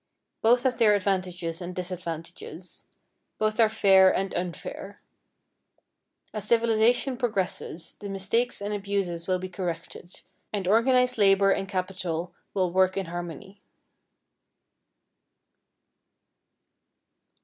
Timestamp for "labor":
11.19-11.51